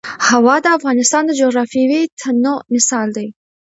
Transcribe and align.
هوا 0.27 0.55
د 0.63 0.67
افغانستان 0.77 1.23
د 1.25 1.31
جغرافیوي 1.41 2.01
تنوع 2.19 2.59
مثال 2.73 3.07
دی. 3.17 3.27